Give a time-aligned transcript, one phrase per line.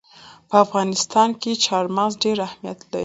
[0.49, 2.99] په افغانستان کې چار مغز ډېر اهمیت لري.